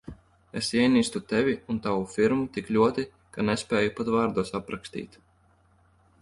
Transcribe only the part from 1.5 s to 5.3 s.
un tavu firmu tik ļoti, ka nespēju pat vārdos aprakstīt.